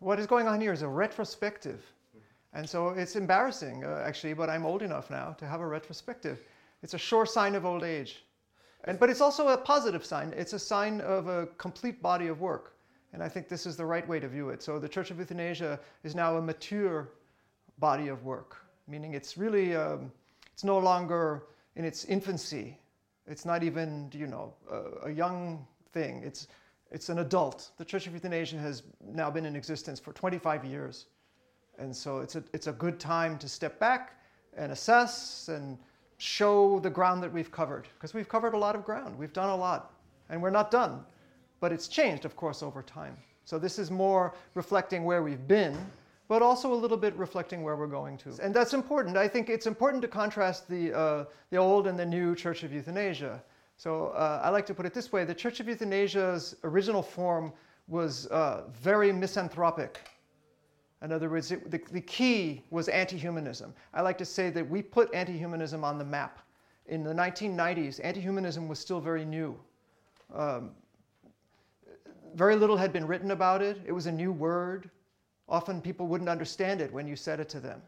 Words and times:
What 0.00 0.18
is 0.18 0.26
going 0.26 0.48
on 0.48 0.60
here 0.62 0.72
is 0.72 0.80
a 0.80 0.88
retrospective. 0.88 1.84
And 2.54 2.68
so 2.68 2.88
it's 2.88 3.16
embarrassing, 3.16 3.84
uh, 3.84 4.02
actually, 4.04 4.32
but 4.32 4.48
I'm 4.48 4.64
old 4.64 4.82
enough 4.82 5.10
now 5.10 5.32
to 5.38 5.46
have 5.46 5.60
a 5.60 5.66
retrospective. 5.66 6.40
It's 6.82 6.94
a 6.94 6.98
sure 6.98 7.26
sign 7.26 7.54
of 7.54 7.66
old 7.66 7.84
age. 7.84 8.24
And, 8.84 8.98
but 8.98 9.10
it's 9.10 9.20
also 9.20 9.48
a 9.48 9.58
positive 9.58 10.04
sign. 10.04 10.32
It's 10.34 10.54
a 10.54 10.58
sign 10.58 11.02
of 11.02 11.28
a 11.28 11.46
complete 11.58 12.02
body 12.02 12.28
of 12.28 12.40
work. 12.40 12.76
And 13.12 13.22
I 13.22 13.28
think 13.28 13.48
this 13.48 13.66
is 13.66 13.76
the 13.76 13.84
right 13.84 14.08
way 14.08 14.18
to 14.20 14.26
view 14.26 14.48
it. 14.48 14.62
So 14.62 14.78
the 14.78 14.88
Church 14.88 15.10
of 15.10 15.18
Euthanasia 15.18 15.78
is 16.02 16.14
now 16.14 16.38
a 16.38 16.42
mature 16.42 17.10
body 17.78 18.08
of 18.08 18.24
work, 18.24 18.56
meaning 18.88 19.12
it's 19.12 19.36
really, 19.36 19.76
um, 19.76 20.10
it's 20.52 20.64
no 20.64 20.78
longer 20.78 21.44
in 21.76 21.84
its 21.84 22.06
infancy. 22.06 22.78
It's 23.26 23.44
not 23.44 23.62
even, 23.62 24.10
you 24.14 24.26
know, 24.26 24.54
a, 24.70 25.08
a 25.08 25.10
young 25.10 25.66
thing. 25.92 26.22
It's, 26.24 26.48
it's 26.90 27.08
an 27.08 27.20
adult. 27.20 27.70
The 27.78 27.84
Church 27.84 28.06
of 28.06 28.14
Euthanasia 28.14 28.58
has 28.58 28.82
now 29.04 29.30
been 29.30 29.46
in 29.46 29.54
existence 29.54 30.00
for 30.00 30.12
25 30.12 30.64
years. 30.64 31.06
And 31.78 31.94
so 31.94 32.18
it's 32.18 32.34
a, 32.34 32.42
it's 32.52 32.66
a 32.66 32.72
good 32.72 32.98
time 32.98 33.38
to 33.38 33.48
step 33.48 33.78
back 33.78 34.16
and 34.56 34.72
assess 34.72 35.48
and 35.48 35.78
show 36.18 36.80
the 36.80 36.90
ground 36.90 37.22
that 37.22 37.32
we've 37.32 37.50
covered. 37.50 37.88
Because 37.94 38.12
we've 38.12 38.28
covered 38.28 38.54
a 38.54 38.58
lot 38.58 38.74
of 38.74 38.84
ground. 38.84 39.16
We've 39.16 39.32
done 39.32 39.50
a 39.50 39.56
lot. 39.56 39.94
And 40.28 40.42
we're 40.42 40.50
not 40.50 40.70
done. 40.70 41.04
But 41.60 41.72
it's 41.72 41.88
changed, 41.88 42.24
of 42.24 42.36
course, 42.36 42.62
over 42.62 42.82
time. 42.82 43.16
So 43.44 43.58
this 43.58 43.78
is 43.78 43.90
more 43.90 44.34
reflecting 44.54 45.04
where 45.04 45.22
we've 45.22 45.48
been, 45.48 45.76
but 46.28 46.42
also 46.42 46.72
a 46.72 46.76
little 46.76 46.96
bit 46.96 47.14
reflecting 47.16 47.62
where 47.62 47.76
we're 47.76 47.86
going 47.86 48.16
to. 48.18 48.36
And 48.42 48.54
that's 48.54 48.74
important. 48.74 49.16
I 49.16 49.28
think 49.28 49.48
it's 49.48 49.66
important 49.66 50.02
to 50.02 50.08
contrast 50.08 50.68
the, 50.68 50.92
uh, 50.96 51.24
the 51.50 51.56
old 51.56 51.86
and 51.86 51.98
the 51.98 52.06
new 52.06 52.34
Church 52.34 52.62
of 52.62 52.72
Euthanasia. 52.72 53.42
So 53.80 54.08
uh, 54.08 54.42
I 54.44 54.50
like 54.50 54.66
to 54.66 54.74
put 54.74 54.84
it 54.84 54.92
this 54.92 55.10
way 55.10 55.24
the 55.24 55.34
Church 55.34 55.58
of 55.58 55.64
Euthanasia's 55.64 56.54
original 56.64 57.00
form 57.00 57.50
was 57.88 58.26
uh, 58.26 58.64
very 58.74 59.10
misanthropic. 59.10 60.06
In 61.00 61.10
other 61.12 61.30
words, 61.30 61.50
it, 61.50 61.70
the, 61.70 61.80
the 61.90 62.02
key 62.02 62.62
was 62.68 62.88
anti 62.88 63.16
humanism. 63.16 63.72
I 63.94 64.02
like 64.02 64.18
to 64.18 64.24
say 64.26 64.50
that 64.50 64.68
we 64.68 64.82
put 64.82 65.08
anti 65.14 65.32
humanism 65.32 65.82
on 65.82 65.96
the 65.96 66.04
map. 66.04 66.40
In 66.88 67.02
the 67.02 67.14
1990s, 67.14 68.00
anti 68.04 68.20
humanism 68.20 68.68
was 68.68 68.78
still 68.78 69.00
very 69.00 69.24
new. 69.24 69.58
Um, 70.34 70.72
very 72.34 72.56
little 72.56 72.76
had 72.76 72.92
been 72.92 73.06
written 73.06 73.30
about 73.30 73.62
it, 73.62 73.80
it 73.86 73.92
was 73.92 74.04
a 74.04 74.12
new 74.12 74.30
word. 74.30 74.90
Often 75.48 75.80
people 75.80 76.06
wouldn't 76.06 76.28
understand 76.28 76.82
it 76.82 76.92
when 76.92 77.06
you 77.06 77.16
said 77.16 77.40
it 77.40 77.48
to 77.48 77.60
them. 77.60 77.80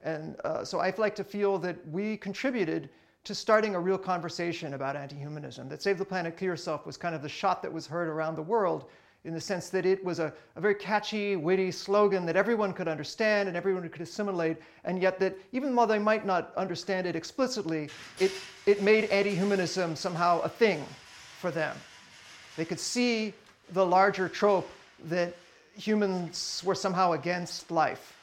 And 0.00 0.36
uh, 0.44 0.64
so 0.64 0.78
I'd 0.78 0.98
like 0.98 1.16
to 1.16 1.24
feel 1.24 1.58
that 1.58 1.76
we 1.88 2.18
contributed 2.18 2.88
to 3.24 3.34
starting 3.34 3.74
a 3.74 3.80
real 3.80 3.98
conversation 3.98 4.74
about 4.74 4.96
anti 4.96 5.16
humanism. 5.16 5.68
That 5.68 5.82
Save 5.82 5.98
the 5.98 6.04
Planet, 6.04 6.36
Kill 6.36 6.48
Yourself 6.48 6.86
was 6.86 6.96
kind 6.96 7.14
of 7.14 7.22
the 7.22 7.28
shot 7.28 7.62
that 7.62 7.72
was 7.72 7.86
heard 7.86 8.08
around 8.08 8.36
the 8.36 8.42
world 8.42 8.84
in 9.24 9.32
the 9.32 9.40
sense 9.40 9.70
that 9.70 9.86
it 9.86 10.04
was 10.04 10.18
a, 10.18 10.30
a, 10.56 10.60
very 10.60 10.74
catchy, 10.74 11.34
witty 11.34 11.70
slogan 11.70 12.26
that 12.26 12.36
everyone 12.36 12.74
could 12.74 12.86
understand 12.86 13.48
and 13.48 13.56
everyone 13.56 13.88
could 13.88 14.02
assimilate, 14.02 14.58
and 14.84 15.00
yet 15.00 15.18
that 15.18 15.34
even 15.52 15.74
though 15.74 15.86
they 15.86 15.98
might 15.98 16.26
not 16.26 16.52
understand 16.58 17.06
it 17.06 17.16
explicitly, 17.16 17.88
it, 18.20 18.30
it 18.66 18.82
made 18.82 19.04
anti 19.04 19.34
humanism 19.34 19.96
somehow 19.96 20.40
a 20.42 20.48
thing 20.48 20.84
for 21.40 21.50
them. 21.50 21.74
They 22.58 22.66
could 22.66 22.80
see 22.80 23.32
the 23.72 23.84
larger 23.84 24.28
trope 24.28 24.68
that 25.06 25.34
humans 25.74 26.62
were 26.64 26.74
somehow 26.74 27.12
against 27.12 27.70
life 27.70 28.14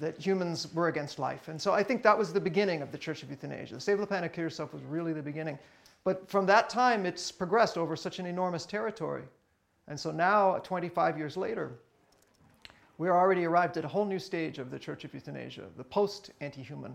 that 0.00 0.18
humans 0.18 0.72
were 0.74 0.88
against 0.88 1.18
life. 1.18 1.48
And 1.48 1.60
so 1.60 1.72
I 1.72 1.82
think 1.82 2.02
that 2.02 2.16
was 2.16 2.32
the 2.32 2.40
beginning 2.40 2.82
of 2.82 2.90
the 2.92 2.98
Church 2.98 3.22
of 3.22 3.30
Euthanasia. 3.30 3.74
The 3.74 3.80
Save 3.80 3.98
the 3.98 4.06
Planet, 4.06 4.32
Kill 4.32 4.44
Yourself 4.44 4.72
was 4.72 4.82
really 4.82 5.12
the 5.12 5.22
beginning. 5.22 5.58
But 6.04 6.28
from 6.28 6.46
that 6.46 6.68
time, 6.68 7.06
it's 7.06 7.32
progressed 7.32 7.78
over 7.78 7.96
such 7.96 8.18
an 8.18 8.26
enormous 8.26 8.66
territory. 8.66 9.22
And 9.88 9.98
so 9.98 10.10
now, 10.10 10.58
25 10.58 11.18
years 11.18 11.36
later, 11.36 11.72
we're 12.98 13.16
already 13.16 13.44
arrived 13.44 13.76
at 13.76 13.84
a 13.84 13.88
whole 13.88 14.04
new 14.04 14.18
stage 14.18 14.58
of 14.58 14.70
the 14.70 14.78
Church 14.78 15.04
of 15.04 15.14
Euthanasia, 15.14 15.64
the 15.76 15.84
post 15.84 16.30
anti 16.40 16.62
human 16.62 16.94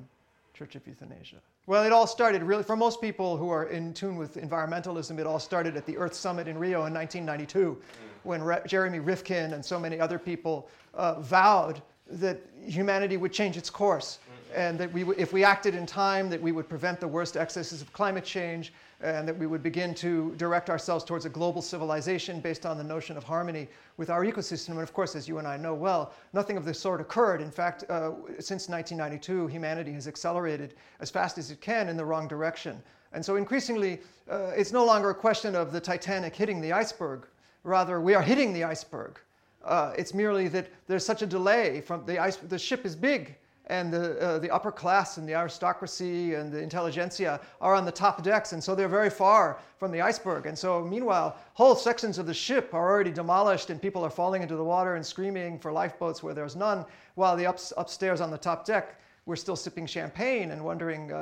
Church 0.53 0.75
of 0.75 0.86
Euthanasia. 0.88 1.38
Well, 1.67 1.83
it 1.83 1.92
all 1.92 2.08
started 2.08 2.44
really, 2.44 2.64
for 2.64 2.75
most 2.75 3.00
people 3.00 3.38
who 3.38 3.49
are 3.49 3.65
in 3.65 3.93
tune 3.93 4.17
with 4.17 4.36
environmentalism, 4.36 5.20
it 5.20 5.27
all 5.27 5.39
started 5.39 5.77
at 5.77 5.86
the 5.86 5.98
Earth 5.98 6.14
Summit 6.14 6.48
in 6.48 6.58
Rio 6.58 6.86
in 6.86 6.93
1992 6.93 7.77
when 8.23 8.42
Re- 8.42 8.61
Jeremy 8.67 8.99
Rifkin 8.99 9.54
and 9.54 9.64
so 9.64 9.80
many 9.80 9.99
other 9.99 10.20
people 10.20 10.70
uh, 10.93 11.21
vowed 11.21 11.82
that 12.11 12.39
humanity 12.65 13.17
would 13.17 13.31
change 13.31 13.58
its 13.58 13.70
course 13.70 14.20
and 14.55 14.80
that 14.80 14.92
we 14.92 15.03
if 15.15 15.31
we 15.31 15.43
acted 15.43 15.75
in 15.75 15.86
time 15.86 16.30
that 16.30 16.42
we 16.42 16.52
would 16.52 16.67
prevent 16.67 16.99
the 16.99 17.08
worst 17.08 17.37
excesses 17.37 17.81
of 17.81 17.93
climate 17.93 18.25
change 18.25 18.73
and 19.02 19.27
that 19.27 19.37
we 19.37 19.45
would 19.45 19.64
begin 19.64 19.93
to 19.93 20.33
direct 20.37 20.70
ourselves 20.70 21.05
towards 21.05 21.25
a 21.25 21.30
global 21.30 21.61
civilization 21.61 22.39
based 22.39 22.65
on 22.65 22.77
the 22.77 22.83
notion 22.83 23.15
of 23.15 23.23
harmony 23.23 23.67
with 23.97 24.09
our 24.09 24.25
ecosystem. 24.25 24.70
And 24.70 24.81
of 24.81 24.93
course 24.93 25.15
as 25.15 25.27
you 25.27 25.37
and 25.37 25.47
i 25.47 25.55
know 25.55 25.73
well 25.73 26.14
nothing 26.33 26.58
of 26.58 26.65
this 26.65 26.80
sort 26.80 26.99
occurred. 26.99 27.42
In 27.42 27.52
fact 27.52 27.83
uh, 27.89 28.11
since 28.39 28.67
1992 28.70 29.47
humanity 29.47 29.93
has 29.93 30.08
accelerated 30.08 30.76
as 30.99 31.09
fast 31.09 31.37
as 31.37 31.52
it 31.52 31.61
can 31.61 31.87
in 31.89 31.95
the 31.95 32.05
wrong 32.05 32.27
direction. 32.27 32.81
And 33.14 33.23
so 33.23 33.36
increasingly 33.36 33.99
uh, 34.30 34.52
it's 34.55 34.71
no 34.71 34.86
longer 34.86 35.11
a 35.11 35.15
question 35.15 35.55
of 35.55 35.71
the 35.71 35.80
titanic 35.80 36.36
hitting 36.36 36.59
the 36.59 36.73
iceberg. 36.73 37.27
Rather 37.64 38.02
we 38.02 38.15
are 38.15 38.23
hitting 38.23 38.52
the 38.53 38.64
iceberg 38.64 39.20
uh, 39.64 39.93
it's 39.97 40.14
merely 40.14 40.47
that 40.47 40.67
there's 40.87 41.05
such 41.05 41.21
a 41.21 41.27
delay 41.27 41.81
from 41.81 42.05
the 42.05 42.20
ice. 42.20 42.37
The 42.37 42.58
ship 42.58 42.86
is 42.86 42.95
big, 42.95 43.36
and 43.70 43.93
the, 43.93 44.20
uh, 44.20 44.39
the 44.39 44.49
upper 44.49 44.71
class 44.71 45.17
and 45.17 45.27
the 45.30 45.36
aristocracy 45.36 46.33
and 46.33 46.52
the 46.52 46.59
intelligentsia 46.59 47.39
are 47.61 47.75
on 47.75 47.86
the 47.86 47.92
top 47.92 48.23
decks, 48.23 48.52
and 48.53 48.64
so 48.64 48.73
they're 48.73 48.87
very 48.87 49.09
far 49.09 49.59
from 49.77 49.92
the 49.92 50.02
iceberg. 50.02 50.47
And 50.47 50.58
so, 50.58 50.83
meanwhile, 50.83 51.37
whole 51.53 51.75
sections 51.75 52.17
of 52.17 52.25
the 52.25 52.33
ship 52.33 52.73
are 52.73 52.89
already 52.89 53.11
demolished, 53.11 53.70
and 53.70 53.81
people 53.81 54.03
are 54.03 54.09
falling 54.09 54.42
into 54.42 54.55
the 54.55 54.64
water 54.64 54.95
and 54.95 55.05
screaming 55.05 55.59
for 55.59 55.71
lifeboats 55.71 56.23
where 56.23 56.33
there's 56.33 56.55
none, 56.55 56.86
while 57.15 57.36
the 57.36 57.45
ups, 57.45 57.71
upstairs 57.77 58.21
on 58.21 58.31
the 58.31 58.37
top 58.37 58.65
deck, 58.65 58.99
we're 59.26 59.36
still 59.36 59.55
sipping 59.55 59.86
champagne 59.86 60.52
and 60.52 60.64
wondering 60.64 61.11
uh, 61.11 61.15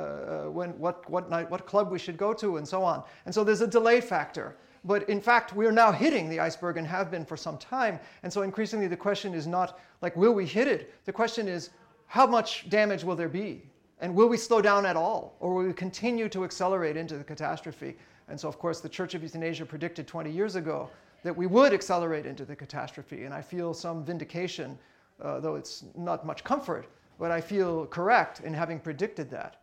uh 0.46 0.50
when, 0.50 0.70
what, 0.78 1.08
what, 1.10 1.28
night, 1.28 1.50
what 1.50 1.66
club 1.66 1.90
we 1.90 1.98
should 1.98 2.16
go 2.16 2.32
to, 2.32 2.56
and 2.56 2.66
so 2.66 2.82
on. 2.82 3.02
And 3.26 3.34
so, 3.34 3.44
there's 3.44 3.60
a 3.60 3.66
delay 3.66 4.00
factor. 4.00 4.56
But 4.84 5.08
in 5.08 5.20
fact, 5.20 5.54
we're 5.54 5.72
now 5.72 5.92
hitting 5.92 6.28
the 6.28 6.40
iceberg 6.40 6.76
and 6.76 6.86
have 6.86 7.10
been 7.10 7.24
for 7.24 7.36
some 7.36 7.58
time. 7.58 7.98
And 8.22 8.32
so 8.32 8.42
increasingly, 8.42 8.86
the 8.86 8.96
question 8.96 9.34
is 9.34 9.46
not 9.46 9.80
like, 10.02 10.16
will 10.16 10.32
we 10.32 10.46
hit 10.46 10.68
it? 10.68 10.94
The 11.04 11.12
question 11.12 11.48
is, 11.48 11.70
how 12.06 12.26
much 12.26 12.68
damage 12.70 13.04
will 13.04 13.16
there 13.16 13.28
be? 13.28 13.62
And 14.00 14.14
will 14.14 14.28
we 14.28 14.36
slow 14.36 14.62
down 14.62 14.86
at 14.86 14.96
all? 14.96 15.36
Or 15.40 15.54
will 15.54 15.64
we 15.64 15.72
continue 15.72 16.28
to 16.30 16.44
accelerate 16.44 16.96
into 16.96 17.18
the 17.18 17.24
catastrophe? 17.24 17.96
And 18.28 18.38
so, 18.38 18.48
of 18.48 18.58
course, 18.58 18.80
the 18.80 18.88
Church 18.88 19.14
of 19.14 19.22
Euthanasia 19.22 19.66
predicted 19.66 20.06
20 20.06 20.30
years 20.30 20.56
ago 20.56 20.88
that 21.22 21.36
we 21.36 21.46
would 21.46 21.72
accelerate 21.72 22.26
into 22.26 22.44
the 22.44 22.54
catastrophe. 22.54 23.24
And 23.24 23.34
I 23.34 23.42
feel 23.42 23.74
some 23.74 24.04
vindication, 24.04 24.78
uh, 25.20 25.40
though 25.40 25.56
it's 25.56 25.84
not 25.96 26.24
much 26.24 26.44
comfort, 26.44 26.86
but 27.18 27.30
I 27.30 27.40
feel 27.40 27.86
correct 27.86 28.40
in 28.40 28.54
having 28.54 28.78
predicted 28.78 29.30
that. 29.30 29.62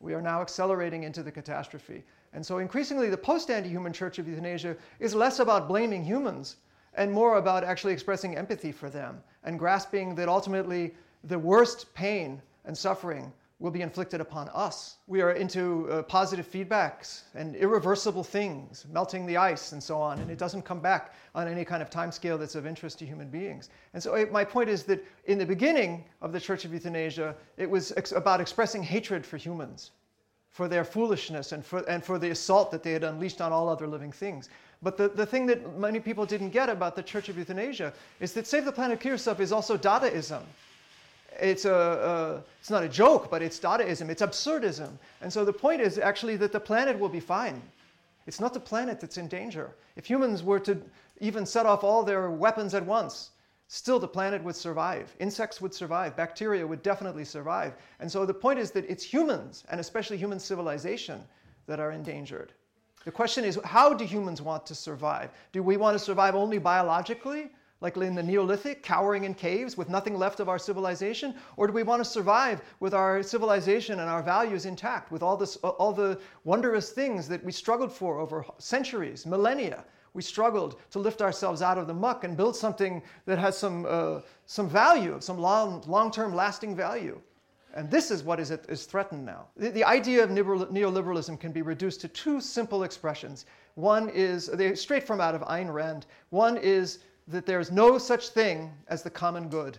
We 0.00 0.14
are 0.14 0.22
now 0.22 0.40
accelerating 0.40 1.02
into 1.02 1.22
the 1.22 1.32
catastrophe. 1.32 2.04
And 2.32 2.44
so 2.44 2.58
increasingly, 2.58 3.08
the 3.08 3.16
post 3.16 3.50
anti 3.50 3.68
human 3.68 3.92
church 3.92 4.18
of 4.18 4.28
euthanasia 4.28 4.76
is 5.00 5.14
less 5.14 5.38
about 5.38 5.68
blaming 5.68 6.04
humans 6.04 6.56
and 6.94 7.10
more 7.12 7.38
about 7.38 7.64
actually 7.64 7.92
expressing 7.92 8.36
empathy 8.36 8.72
for 8.72 8.90
them 8.90 9.22
and 9.44 9.58
grasping 9.58 10.14
that 10.16 10.28
ultimately 10.28 10.94
the 11.24 11.38
worst 11.38 11.92
pain 11.94 12.42
and 12.64 12.76
suffering 12.76 13.32
will 13.60 13.70
be 13.72 13.82
inflicted 13.82 14.20
upon 14.20 14.48
us. 14.50 14.98
We 15.08 15.20
are 15.20 15.32
into 15.32 15.90
uh, 15.90 16.02
positive 16.02 16.48
feedbacks 16.48 17.22
and 17.34 17.56
irreversible 17.56 18.22
things, 18.22 18.86
melting 18.92 19.26
the 19.26 19.36
ice 19.36 19.72
and 19.72 19.82
so 19.82 20.00
on, 20.00 20.20
and 20.20 20.30
it 20.30 20.38
doesn't 20.38 20.62
come 20.62 20.80
back 20.80 21.12
on 21.34 21.48
any 21.48 21.64
kind 21.64 21.82
of 21.82 21.90
time 21.90 22.12
scale 22.12 22.38
that's 22.38 22.54
of 22.54 22.66
interest 22.66 23.00
to 23.00 23.06
human 23.06 23.30
beings. 23.30 23.70
And 23.94 24.02
so 24.02 24.14
it, 24.14 24.30
my 24.30 24.44
point 24.44 24.68
is 24.68 24.84
that 24.84 25.04
in 25.24 25.38
the 25.38 25.46
beginning 25.46 26.04
of 26.22 26.32
the 26.32 26.38
Church 26.38 26.64
of 26.64 26.72
Euthanasia, 26.72 27.34
it 27.56 27.68
was 27.68 27.92
ex- 27.96 28.12
about 28.12 28.40
expressing 28.40 28.82
hatred 28.82 29.26
for 29.26 29.38
humans 29.38 29.90
for 30.50 30.68
their 30.68 30.84
foolishness 30.84 31.52
and 31.52 31.64
for, 31.64 31.80
and 31.88 32.02
for 32.02 32.18
the 32.18 32.30
assault 32.30 32.70
that 32.70 32.82
they 32.82 32.92
had 32.92 33.04
unleashed 33.04 33.40
on 33.40 33.52
all 33.52 33.68
other 33.68 33.86
living 33.86 34.12
things. 34.12 34.48
But 34.82 34.96
the, 34.96 35.08
the 35.08 35.26
thing 35.26 35.46
that 35.46 35.78
many 35.78 36.00
people 36.00 36.24
didn't 36.24 36.50
get 36.50 36.68
about 36.68 36.94
the 36.94 37.02
Church 37.02 37.28
of 37.28 37.36
Euthanasia 37.36 37.92
is 38.20 38.32
that 38.34 38.46
Save 38.46 38.64
the 38.64 38.72
Planet 38.72 39.04
Yourself 39.04 39.40
is 39.40 39.52
also 39.52 39.76
Dadaism. 39.76 40.42
It's, 41.40 41.64
a, 41.64 41.72
a, 41.72 42.42
it's 42.60 42.70
not 42.70 42.82
a 42.82 42.88
joke, 42.88 43.30
but 43.30 43.42
it's 43.42 43.58
Dadaism, 43.58 44.08
it's 44.08 44.22
absurdism. 44.22 44.90
And 45.20 45.32
so 45.32 45.44
the 45.44 45.52
point 45.52 45.80
is 45.80 45.98
actually 45.98 46.36
that 46.36 46.52
the 46.52 46.60
planet 46.60 46.98
will 46.98 47.08
be 47.08 47.20
fine. 47.20 47.60
It's 48.26 48.40
not 48.40 48.54
the 48.54 48.60
planet 48.60 49.00
that's 49.00 49.18
in 49.18 49.28
danger. 49.28 49.70
If 49.96 50.06
humans 50.06 50.42
were 50.42 50.60
to 50.60 50.80
even 51.20 51.46
set 51.46 51.66
off 51.66 51.82
all 51.82 52.02
their 52.02 52.30
weapons 52.30 52.74
at 52.74 52.84
once, 52.84 53.30
still 53.68 53.98
the 53.98 54.08
planet 54.08 54.42
would 54.42 54.56
survive. 54.56 55.14
Insects 55.20 55.60
would 55.60 55.72
survive. 55.72 56.16
Bacteria 56.16 56.66
would 56.66 56.82
definitely 56.82 57.24
survive. 57.24 57.74
And 58.00 58.10
so 58.10 58.26
the 58.26 58.34
point 58.34 58.58
is 58.58 58.70
that 58.72 58.88
it's 58.88 59.04
humans, 59.04 59.64
and 59.70 59.78
especially 59.78 60.16
human 60.16 60.40
civilization, 60.40 61.22
that 61.66 61.78
are 61.78 61.92
endangered. 61.92 62.54
The 63.04 63.12
question 63.12 63.44
is 63.44 63.60
how 63.64 63.94
do 63.94 64.04
humans 64.04 64.42
want 64.42 64.66
to 64.66 64.74
survive? 64.74 65.30
Do 65.52 65.62
we 65.62 65.76
want 65.76 65.94
to 65.94 66.04
survive 66.04 66.34
only 66.34 66.58
biologically, 66.58 67.50
like 67.80 67.96
in 67.96 68.14
the 68.14 68.22
Neolithic, 68.22 68.82
cowering 68.82 69.24
in 69.24 69.34
caves 69.34 69.76
with 69.76 69.88
nothing 69.88 70.16
left 70.16 70.40
of 70.40 70.48
our 70.48 70.58
civilization? 70.58 71.34
Or 71.56 71.66
do 71.66 71.72
we 71.72 71.82
want 71.82 72.02
to 72.02 72.10
survive 72.10 72.62
with 72.80 72.94
our 72.94 73.22
civilization 73.22 74.00
and 74.00 74.10
our 74.10 74.22
values 74.22 74.64
intact, 74.64 75.12
with 75.12 75.22
all, 75.22 75.36
this, 75.36 75.56
all 75.56 75.92
the 75.92 76.18
wondrous 76.44 76.90
things 76.90 77.28
that 77.28 77.44
we 77.44 77.52
struggled 77.52 77.92
for 77.92 78.18
over 78.18 78.44
centuries, 78.58 79.26
millennia? 79.26 79.84
We 80.14 80.22
struggled 80.22 80.80
to 80.90 80.98
lift 80.98 81.22
ourselves 81.22 81.62
out 81.62 81.78
of 81.78 81.86
the 81.86 81.94
muck 81.94 82.24
and 82.24 82.36
build 82.36 82.56
something 82.56 83.02
that 83.26 83.38
has 83.38 83.56
some, 83.56 83.86
uh, 83.88 84.20
some 84.46 84.68
value, 84.68 85.16
some 85.20 85.38
long, 85.38 85.82
long-term 85.86 86.34
lasting 86.34 86.74
value. 86.74 87.20
And 87.74 87.90
this 87.90 88.10
is 88.10 88.22
what 88.22 88.40
is, 88.40 88.50
is 88.50 88.86
threatened 88.86 89.24
now. 89.24 89.46
The, 89.56 89.70
the 89.70 89.84
idea 89.84 90.24
of 90.24 90.30
neoliberalism 90.30 91.38
can 91.38 91.52
be 91.52 91.62
reduced 91.62 92.00
to 92.00 92.08
two 92.08 92.40
simple 92.40 92.82
expressions. 92.82 93.46
One 93.74 94.08
is, 94.08 94.46
they 94.46 94.74
straight 94.74 95.06
from 95.06 95.20
out 95.20 95.34
of 95.34 95.42
Ayn 95.42 95.72
Rand. 95.72 96.06
One 96.30 96.56
is 96.56 97.00
that 97.28 97.46
there's 97.46 97.70
no 97.70 97.98
such 97.98 98.30
thing 98.30 98.72
as 98.88 99.02
the 99.02 99.10
common 99.10 99.48
good. 99.48 99.78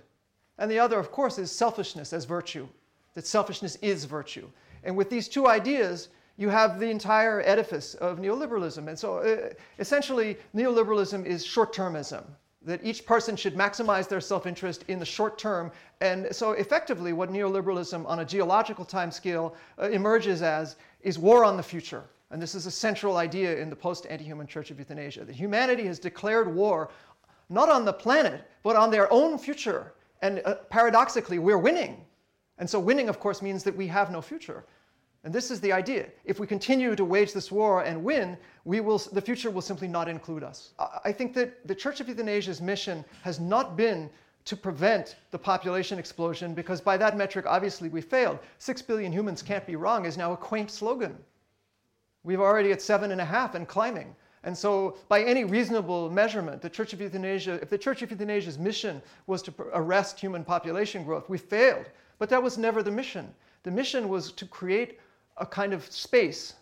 And 0.59 0.69
the 0.69 0.79
other, 0.79 0.99
of 0.99 1.11
course, 1.11 1.39
is 1.39 1.51
selfishness 1.51 2.13
as 2.13 2.25
virtue, 2.25 2.67
that 3.15 3.25
selfishness 3.25 3.75
is 3.77 4.05
virtue. 4.05 4.47
And 4.83 4.95
with 4.95 5.09
these 5.09 5.27
two 5.27 5.47
ideas, 5.47 6.09
you 6.39 6.47
have 6.47 6.79
the 6.79 6.89
entire 6.89 7.41
edifice 7.41 7.95
of 7.95 8.17
neoliberalism. 8.19 8.87
And 8.87 8.97
so 8.97 9.17
uh, 9.17 9.49
essentially, 9.77 10.37
neoliberalism 10.55 11.25
is 11.25 11.45
short 11.45 11.75
termism, 11.75 12.23
that 12.61 12.79
each 12.81 13.05
person 13.05 13.35
should 13.35 13.55
maximize 13.55 14.07
their 14.07 14.21
self 14.21 14.47
interest 14.47 14.85
in 14.87 14.99
the 14.99 15.05
short 15.05 15.37
term. 15.37 15.69
And 15.99 16.33
so 16.33 16.53
effectively, 16.53 17.11
what 17.11 17.29
neoliberalism 17.29 18.07
on 18.07 18.19
a 18.19 18.25
geological 18.25 18.85
time 18.85 19.11
scale 19.11 19.53
uh, 19.77 19.89
emerges 19.89 20.41
as 20.41 20.77
is 21.01 21.19
war 21.19 21.43
on 21.43 21.57
the 21.57 21.63
future. 21.63 22.03
And 22.31 22.41
this 22.41 22.55
is 22.55 22.65
a 22.65 22.71
central 22.71 23.17
idea 23.17 23.57
in 23.57 23.69
the 23.69 23.75
post 23.75 24.05
anti 24.09 24.23
human 24.23 24.47
church 24.47 24.71
of 24.71 24.79
euthanasia 24.79 25.25
that 25.25 25.35
humanity 25.35 25.85
has 25.87 25.99
declared 25.99 26.47
war 26.55 26.89
not 27.49 27.67
on 27.67 27.83
the 27.83 27.93
planet, 27.93 28.49
but 28.63 28.77
on 28.77 28.91
their 28.91 29.11
own 29.11 29.37
future. 29.37 29.91
And 30.21 30.41
uh, 30.45 30.55
paradoxically, 30.69 31.39
we're 31.39 31.57
winning. 31.57 32.05
And 32.59 32.69
so, 32.69 32.79
winning, 32.79 33.09
of 33.09 33.19
course, 33.19 33.41
means 33.41 33.63
that 33.63 33.75
we 33.75 33.87
have 33.87 34.09
no 34.09 34.21
future. 34.21 34.63
And 35.23 35.33
this 35.33 35.51
is 35.51 35.59
the 35.59 35.73
idea. 35.73 36.07
If 36.23 36.39
we 36.39 36.47
continue 36.47 36.95
to 36.95 37.03
wage 37.03 37.33
this 37.33 37.51
war 37.51 37.83
and 37.83 38.03
win, 38.03 38.37
we 38.63 38.79
will, 38.79 38.97
the 38.97 39.21
future 39.21 39.51
will 39.51 39.61
simply 39.61 39.87
not 39.87 40.07
include 40.07 40.43
us. 40.43 40.71
I 41.03 41.11
think 41.11 41.33
that 41.33 41.67
the 41.67 41.75
Church 41.75 41.99
of 41.99 42.07
Euthanasia's 42.07 42.61
mission 42.61 43.03
has 43.21 43.39
not 43.39 43.75
been 43.75 44.09
to 44.45 44.55
prevent 44.55 45.17
the 45.31 45.37
population 45.37 45.99
explosion, 45.99 46.53
because 46.53 46.79
by 46.79 46.95
that 46.97 47.17
metric, 47.17 47.45
obviously, 47.45 47.89
we 47.89 48.01
failed. 48.01 48.39
Six 48.57 48.81
billion 48.81 49.11
humans 49.11 49.41
can't 49.41 49.67
be 49.67 49.75
wrong 49.75 50.05
is 50.05 50.17
now 50.17 50.31
a 50.31 50.37
quaint 50.37 50.71
slogan. 50.71 51.17
We're 52.23 52.41
already 52.41 52.71
at 52.71 52.81
seven 52.81 53.11
and 53.11 53.19
a 53.19 53.25
half 53.25 53.55
and 53.55 53.67
climbing. 53.67 54.15
And 54.43 54.57
so, 54.57 54.97
by 55.09 55.21
any 55.21 55.43
reasonable 55.43 56.09
measurement, 56.09 56.61
the 56.61 56.69
Church 56.69 56.93
of 56.93 57.01
Euthanasia, 57.01 57.59
if 57.61 57.69
the 57.69 57.77
Church 57.77 58.01
of 58.01 58.09
Euthanasia's 58.09 58.57
mission 58.57 59.01
was 59.27 59.41
to 59.43 59.53
arrest 59.73 60.17
human 60.17 60.45
population 60.45 61.03
growth, 61.03 61.29
we 61.29 61.37
failed. 61.37 61.89
But 62.19 62.29
that 62.29 62.41
was 62.41 62.57
never 62.57 62.81
the 62.81 62.91
mission. 62.91 63.33
The 63.63 63.71
mission 63.71 64.07
was 64.07 64.31
to 64.31 64.45
create 64.45 64.99
a 65.39 65.45
kind 65.45 65.73
of 65.73 65.89
space 65.91 66.53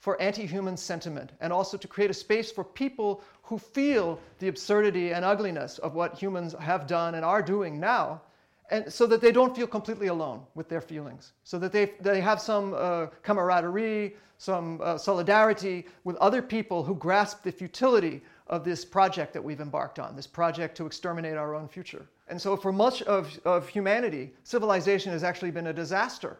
for 0.00 0.20
anti 0.20 0.46
human 0.46 0.76
sentiment 0.76 1.32
and 1.40 1.52
also 1.52 1.76
to 1.76 1.88
create 1.88 2.10
a 2.10 2.14
space 2.14 2.52
for 2.52 2.64
people 2.64 3.22
who 3.42 3.58
feel 3.58 4.20
the 4.38 4.48
absurdity 4.48 5.12
and 5.12 5.24
ugliness 5.24 5.78
of 5.78 5.94
what 5.94 6.14
humans 6.14 6.54
have 6.60 6.86
done 6.86 7.14
and 7.14 7.24
are 7.24 7.42
doing 7.42 7.80
now 7.80 8.20
and 8.70 8.92
so 8.92 9.06
that 9.06 9.20
they 9.20 9.32
don't 9.32 9.54
feel 9.54 9.66
completely 9.66 10.06
alone 10.08 10.42
with 10.54 10.68
their 10.68 10.80
feelings, 10.80 11.32
so 11.44 11.58
that 11.58 11.72
they, 11.72 11.92
they 12.00 12.20
have 12.20 12.40
some 12.40 12.74
uh, 12.74 13.06
camaraderie, 13.22 14.16
some 14.38 14.80
uh, 14.82 14.96
solidarity 14.96 15.86
with 16.04 16.16
other 16.16 16.40
people 16.40 16.82
who 16.82 16.94
grasp 16.94 17.42
the 17.42 17.52
futility 17.52 18.22
of 18.46 18.64
this 18.64 18.84
project 18.84 19.32
that 19.32 19.42
we've 19.42 19.60
embarked 19.60 19.98
on, 19.98 20.16
this 20.16 20.26
project 20.26 20.76
to 20.76 20.86
exterminate 20.86 21.36
our 21.36 21.54
own 21.54 21.68
future. 21.68 22.06
And 22.28 22.40
so, 22.40 22.56
for 22.56 22.72
much 22.72 23.02
of, 23.02 23.38
of 23.44 23.68
humanity, 23.68 24.32
civilization 24.44 25.12
has 25.12 25.22
actually 25.22 25.50
been 25.50 25.66
a 25.66 25.72
disaster. 25.72 26.38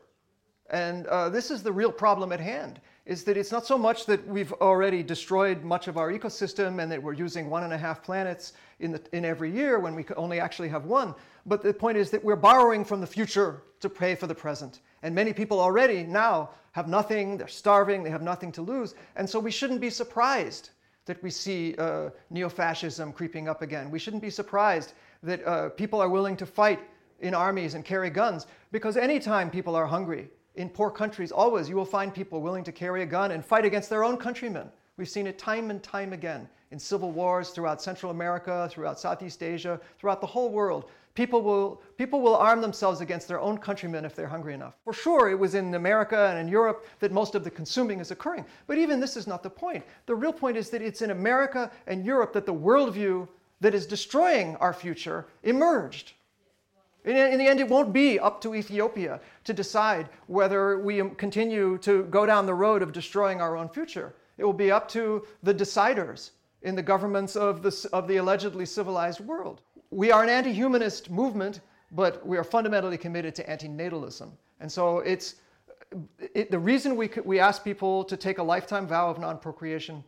And 0.70 1.06
uh, 1.06 1.28
this 1.28 1.50
is 1.50 1.62
the 1.62 1.72
real 1.72 1.92
problem 1.92 2.32
at 2.32 2.40
hand 2.40 2.80
is 3.06 3.22
that 3.24 3.36
it's 3.36 3.52
not 3.52 3.66
so 3.66 3.76
much 3.76 4.06
that 4.06 4.26
we've 4.26 4.52
already 4.54 5.02
destroyed 5.02 5.62
much 5.62 5.88
of 5.88 5.98
our 5.98 6.10
ecosystem 6.10 6.82
and 6.82 6.90
that 6.90 7.02
we're 7.02 7.12
using 7.12 7.50
one 7.50 7.64
and 7.64 7.72
a 7.72 7.78
half 7.78 8.02
planets 8.02 8.54
in, 8.80 8.92
the, 8.92 9.02
in 9.12 9.26
every 9.26 9.50
year 9.50 9.78
when 9.78 9.94
we 9.94 10.06
only 10.16 10.40
actually 10.40 10.70
have 10.70 10.86
one, 10.86 11.14
but 11.44 11.62
the 11.62 11.72
point 11.72 11.98
is 11.98 12.10
that 12.10 12.24
we're 12.24 12.34
borrowing 12.34 12.82
from 12.82 13.02
the 13.02 13.06
future 13.06 13.62
to 13.80 13.90
pay 13.90 14.14
for 14.14 14.26
the 14.26 14.34
present. 14.34 14.80
And 15.02 15.14
many 15.14 15.34
people 15.34 15.60
already 15.60 16.04
now 16.04 16.50
have 16.72 16.88
nothing, 16.88 17.36
they're 17.36 17.46
starving, 17.46 18.02
they 18.02 18.10
have 18.10 18.22
nothing 18.22 18.50
to 18.52 18.62
lose. 18.62 18.94
And 19.16 19.28
so 19.28 19.38
we 19.38 19.50
shouldn't 19.50 19.82
be 19.82 19.90
surprised 19.90 20.70
that 21.04 21.22
we 21.22 21.28
see 21.28 21.74
uh, 21.76 22.08
neo 22.30 22.48
fascism 22.48 23.12
creeping 23.12 23.48
up 23.48 23.60
again. 23.60 23.90
We 23.90 23.98
shouldn't 23.98 24.22
be 24.22 24.30
surprised 24.30 24.94
that 25.22 25.46
uh, 25.46 25.68
people 25.70 26.00
are 26.00 26.08
willing 26.08 26.38
to 26.38 26.46
fight 26.46 26.80
in 27.20 27.34
armies 27.34 27.74
and 27.74 27.84
carry 27.84 28.08
guns 28.08 28.46
because 28.72 28.96
anytime 28.96 29.50
people 29.50 29.76
are 29.76 29.86
hungry, 29.86 30.30
in 30.54 30.68
poor 30.68 30.90
countries, 30.90 31.32
always 31.32 31.68
you 31.68 31.76
will 31.76 31.84
find 31.84 32.14
people 32.14 32.40
willing 32.40 32.64
to 32.64 32.72
carry 32.72 33.02
a 33.02 33.06
gun 33.06 33.32
and 33.32 33.44
fight 33.44 33.64
against 33.64 33.90
their 33.90 34.04
own 34.04 34.16
countrymen. 34.16 34.70
We've 34.96 35.08
seen 35.08 35.26
it 35.26 35.38
time 35.38 35.70
and 35.70 35.82
time 35.82 36.12
again 36.12 36.48
in 36.70 36.78
civil 36.78 37.10
wars 37.10 37.50
throughout 37.50 37.82
Central 37.82 38.12
America, 38.12 38.68
throughout 38.70 39.00
Southeast 39.00 39.42
Asia, 39.42 39.80
throughout 39.98 40.20
the 40.20 40.26
whole 40.26 40.50
world. 40.50 40.90
People 41.14 41.42
will, 41.42 41.80
people 41.96 42.20
will 42.20 42.36
arm 42.36 42.60
themselves 42.60 43.00
against 43.00 43.28
their 43.28 43.40
own 43.40 43.58
countrymen 43.58 44.04
if 44.04 44.16
they're 44.16 44.26
hungry 44.26 44.54
enough. 44.54 44.74
For 44.84 44.92
sure, 44.92 45.30
it 45.30 45.38
was 45.38 45.54
in 45.54 45.74
America 45.74 46.28
and 46.30 46.38
in 46.38 46.48
Europe 46.48 46.86
that 46.98 47.12
most 47.12 47.34
of 47.34 47.44
the 47.44 47.50
consuming 47.50 48.00
is 48.00 48.10
occurring. 48.10 48.44
But 48.66 48.78
even 48.78 48.98
this 48.98 49.16
is 49.16 49.26
not 49.26 49.42
the 49.42 49.50
point. 49.50 49.84
The 50.06 50.14
real 50.14 50.32
point 50.32 50.56
is 50.56 50.70
that 50.70 50.82
it's 50.82 51.02
in 51.02 51.10
America 51.10 51.70
and 51.86 52.04
Europe 52.04 52.32
that 52.32 52.46
the 52.46 52.54
worldview 52.54 53.28
that 53.60 53.74
is 53.74 53.86
destroying 53.86 54.56
our 54.56 54.72
future 54.72 55.26
emerged. 55.44 56.12
In, 57.04 57.38
the 57.38 57.46
end, 57.46 57.60
it 57.60 57.68
won't 57.68 57.92
be 57.92 58.18
up 58.18 58.40
to 58.40 58.54
Ethiopia 58.54 59.20
to 59.44 59.52
decide 59.52 60.08
whether 60.26 60.78
we 60.78 61.02
continue 61.16 61.76
to 61.78 62.04
go 62.04 62.24
down 62.24 62.46
the 62.46 62.54
road 62.54 62.80
of 62.80 62.92
destroying 62.92 63.42
our 63.42 63.56
own 63.56 63.68
future. 63.68 64.14
It 64.38 64.44
will 64.44 64.54
be 64.54 64.70
up 64.70 64.88
to 64.88 65.26
the 65.42 65.54
deciders 65.54 66.30
in 66.62 66.74
the 66.74 66.82
governments 66.82 67.36
of 67.36 67.62
the, 67.62 67.88
of 67.92 68.08
the 68.08 68.16
allegedly 68.16 68.64
civilized 68.64 69.20
world. 69.20 69.60
We 69.90 70.10
are 70.10 70.22
an 70.22 70.30
anti 70.30 70.52
humanist 70.52 71.10
movement, 71.10 71.60
but 71.92 72.26
we 72.26 72.38
are 72.38 72.44
fundamentally 72.44 72.96
committed 72.96 73.34
to 73.34 73.50
anti 73.50 73.68
natalism. 73.68 74.30
And 74.60 74.72
so 74.72 75.00
it's 75.00 75.36
it, 76.34 76.50
the 76.50 76.58
reason 76.58 76.96
we, 76.96 77.10
we 77.24 77.38
ask 77.38 77.62
people 77.62 78.02
to 78.04 78.16
take 78.16 78.38
a 78.38 78.42
lifetime 78.42 78.86
vow 78.86 79.10
of 79.10 79.18
non 79.18 79.38
procreation 79.38 80.02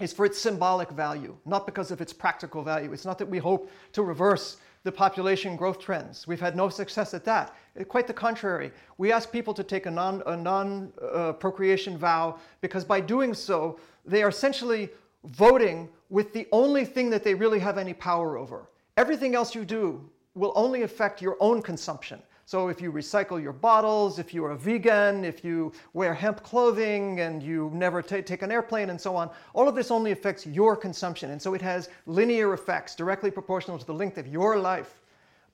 is 0.00 0.12
for 0.12 0.26
its 0.26 0.38
symbolic 0.38 0.90
value, 0.90 1.36
not 1.46 1.64
because 1.64 1.90
of 1.90 2.00
its 2.00 2.12
practical 2.12 2.62
value. 2.62 2.92
It's 2.92 3.06
not 3.06 3.16
that 3.18 3.28
we 3.28 3.38
hope 3.38 3.70
to 3.92 4.02
reverse 4.02 4.58
the 4.86 4.92
population 4.92 5.56
growth 5.56 5.80
trends. 5.80 6.28
We've 6.28 6.40
had 6.40 6.54
no 6.54 6.68
success 6.68 7.12
at 7.12 7.24
that. 7.24 7.56
Quite 7.88 8.06
the 8.06 8.14
contrary. 8.14 8.70
We 8.98 9.10
ask 9.10 9.32
people 9.32 9.52
to 9.52 9.64
take 9.64 9.86
a 9.86 9.90
non, 9.90 10.22
a 10.26 10.36
non 10.36 10.92
uh, 11.02 11.32
procreation 11.32 11.98
vow 11.98 12.38
because 12.60 12.84
by 12.84 13.00
doing 13.00 13.34
so, 13.34 13.80
they 14.04 14.22
are 14.22 14.28
essentially 14.28 14.88
voting 15.24 15.88
with 16.08 16.32
the 16.32 16.46
only 16.52 16.84
thing 16.84 17.10
that 17.10 17.24
they 17.24 17.34
really 17.34 17.58
have 17.58 17.78
any 17.78 17.94
power 17.94 18.38
over. 18.38 18.68
Everything 18.96 19.34
else 19.34 19.56
you 19.56 19.64
do 19.64 20.08
will 20.36 20.52
only 20.54 20.82
affect 20.82 21.20
your 21.20 21.36
own 21.40 21.60
consumption. 21.62 22.22
So 22.48 22.68
if 22.68 22.80
you 22.80 22.92
recycle 22.92 23.42
your 23.42 23.52
bottles, 23.52 24.20
if 24.20 24.32
you're 24.32 24.52
a 24.52 24.56
vegan, 24.56 25.24
if 25.24 25.44
you 25.44 25.72
wear 25.94 26.14
hemp 26.14 26.44
clothing 26.44 27.18
and 27.18 27.42
you 27.42 27.72
never 27.74 28.02
t- 28.02 28.22
take 28.22 28.42
an 28.42 28.52
airplane 28.52 28.90
and 28.90 29.00
so 29.00 29.16
on, 29.16 29.30
all 29.52 29.68
of 29.68 29.74
this 29.74 29.90
only 29.90 30.12
affects 30.12 30.46
your 30.46 30.76
consumption. 30.76 31.32
And 31.32 31.42
so 31.42 31.54
it 31.54 31.62
has 31.62 31.88
linear 32.06 32.54
effects 32.54 32.94
directly 32.94 33.32
proportional 33.32 33.80
to 33.80 33.84
the 33.84 33.92
length 33.92 34.16
of 34.16 34.28
your 34.28 34.56
life. 34.58 35.02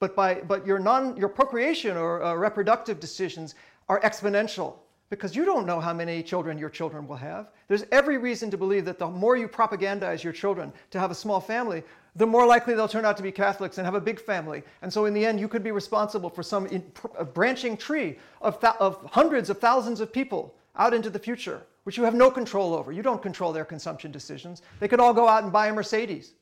But, 0.00 0.14
by, 0.14 0.42
but 0.42 0.66
your, 0.66 0.78
non, 0.78 1.16
your 1.16 1.30
procreation 1.30 1.96
or 1.96 2.22
uh, 2.22 2.34
reproductive 2.34 3.00
decisions 3.00 3.54
are 3.88 3.98
exponential 4.02 4.74
because 5.08 5.34
you 5.34 5.46
don't 5.46 5.64
know 5.64 5.80
how 5.80 5.94
many 5.94 6.22
children 6.22 6.58
your 6.58 6.68
children 6.68 7.08
will 7.08 7.16
have. 7.16 7.52
There's 7.68 7.86
every 7.90 8.18
reason 8.18 8.50
to 8.50 8.58
believe 8.58 8.84
that 8.84 8.98
the 8.98 9.08
more 9.08 9.38
you 9.38 9.48
propagandize 9.48 10.22
your 10.22 10.32
children 10.34 10.70
to 10.90 11.00
have 11.00 11.10
a 11.10 11.14
small 11.14 11.40
family, 11.40 11.84
the 12.14 12.26
more 12.26 12.46
likely 12.46 12.74
they'll 12.74 12.88
turn 12.88 13.04
out 13.04 13.16
to 13.16 13.22
be 13.22 13.32
Catholics 13.32 13.78
and 13.78 13.86
have 13.86 13.94
a 13.94 14.00
big 14.00 14.20
family. 14.20 14.62
And 14.82 14.92
so, 14.92 15.06
in 15.06 15.14
the 15.14 15.24
end, 15.24 15.40
you 15.40 15.48
could 15.48 15.64
be 15.64 15.70
responsible 15.70 16.28
for 16.28 16.42
some 16.42 16.66
in, 16.66 16.84
branching 17.32 17.76
tree 17.76 18.18
of, 18.42 18.60
th- 18.60 18.74
of 18.80 19.02
hundreds 19.10 19.48
of 19.48 19.58
thousands 19.58 20.00
of 20.00 20.12
people 20.12 20.54
out 20.76 20.92
into 20.92 21.08
the 21.08 21.18
future, 21.18 21.62
which 21.84 21.96
you 21.96 22.04
have 22.04 22.14
no 22.14 22.30
control 22.30 22.74
over. 22.74 22.92
You 22.92 23.02
don't 23.02 23.22
control 23.22 23.52
their 23.52 23.64
consumption 23.64 24.12
decisions. 24.12 24.62
They 24.78 24.88
could 24.88 25.00
all 25.00 25.14
go 25.14 25.26
out 25.26 25.42
and 25.42 25.52
buy 25.52 25.68
a 25.68 25.72
Mercedes. 25.72 26.34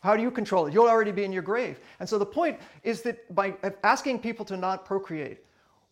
How 0.00 0.16
do 0.16 0.22
you 0.22 0.30
control 0.30 0.66
it? 0.66 0.74
You'll 0.74 0.88
already 0.88 1.12
be 1.12 1.24
in 1.24 1.32
your 1.32 1.42
grave. 1.42 1.78
And 2.00 2.08
so, 2.08 2.18
the 2.18 2.26
point 2.26 2.58
is 2.82 3.02
that 3.02 3.32
by 3.34 3.54
asking 3.84 4.18
people 4.18 4.44
to 4.46 4.56
not 4.56 4.84
procreate, 4.84 5.44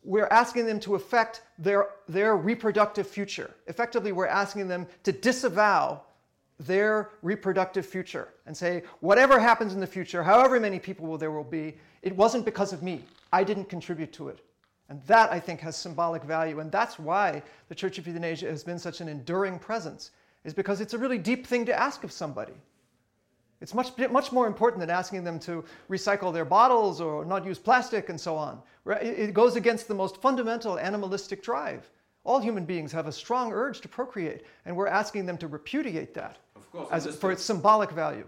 we're 0.02 0.28
asking 0.28 0.66
them 0.66 0.80
to 0.80 0.96
affect 0.96 1.42
their, 1.58 1.88
their 2.08 2.36
reproductive 2.36 3.06
future. 3.06 3.54
Effectively, 3.66 4.12
we're 4.12 4.26
asking 4.26 4.68
them 4.68 4.86
to 5.02 5.12
disavow 5.12 6.02
their 6.60 7.10
reproductive 7.22 7.84
future 7.84 8.28
and 8.46 8.56
say, 8.56 8.82
whatever 9.00 9.38
happens 9.38 9.74
in 9.74 9.80
the 9.80 9.86
future, 9.86 10.22
however 10.22 10.58
many 10.58 10.78
people 10.78 11.18
there 11.18 11.30
will 11.30 11.44
be, 11.44 11.74
it 12.02 12.16
wasn't 12.16 12.44
because 12.44 12.72
of 12.72 12.82
me. 12.82 13.04
I 13.32 13.44
didn't 13.44 13.68
contribute 13.68 14.12
to 14.14 14.28
it. 14.28 14.40
And 14.88 15.02
that, 15.04 15.32
I 15.32 15.40
think, 15.40 15.60
has 15.60 15.76
symbolic 15.76 16.22
value. 16.22 16.60
And 16.60 16.70
that's 16.70 16.98
why 16.98 17.42
the 17.68 17.74
Church 17.74 17.98
of 17.98 18.06
Euthanasia 18.06 18.46
has 18.46 18.62
been 18.62 18.78
such 18.78 19.00
an 19.00 19.08
enduring 19.08 19.58
presence, 19.58 20.12
is 20.44 20.54
because 20.54 20.80
it's 20.80 20.94
a 20.94 20.98
really 20.98 21.18
deep 21.18 21.46
thing 21.46 21.66
to 21.66 21.78
ask 21.78 22.04
of 22.04 22.12
somebody. 22.12 22.54
It's 23.60 23.74
much, 23.74 23.96
much 24.10 24.32
more 24.32 24.46
important 24.46 24.80
than 24.80 24.90
asking 24.90 25.24
them 25.24 25.40
to 25.40 25.64
recycle 25.90 26.32
their 26.32 26.44
bottles 26.44 27.00
or 27.00 27.24
not 27.24 27.44
use 27.44 27.58
plastic 27.58 28.10
and 28.10 28.20
so 28.20 28.36
on. 28.36 28.62
It 29.00 29.34
goes 29.34 29.56
against 29.56 29.88
the 29.88 29.94
most 29.94 30.22
fundamental 30.22 30.78
animalistic 30.78 31.42
drive. 31.42 31.90
All 32.22 32.38
human 32.38 32.64
beings 32.64 32.92
have 32.92 33.06
a 33.06 33.12
strong 33.12 33.52
urge 33.52 33.80
to 33.80 33.88
procreate, 33.88 34.44
and 34.66 34.76
we're 34.76 34.88
asking 34.88 35.26
them 35.26 35.38
to 35.38 35.48
repudiate 35.48 36.14
that. 36.14 36.38
Course, 36.72 37.06
as 37.06 37.16
for 37.16 37.30
its 37.30 37.42
symbolic 37.42 37.90
value. 37.90 38.26